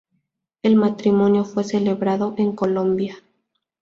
El 0.63 0.77
matrimonio 0.77 1.45
fue 1.45 1.63
celebrado 1.63 2.33
en 2.39 2.53
Colombia. 2.53 3.17